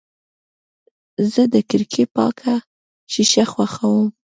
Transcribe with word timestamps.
زه 1.31 1.41
د 1.53 1.55
کړکۍ 1.69 2.03
پاکه 2.15 2.55
شیشه 3.11 3.43
خوښوم. 3.51 4.07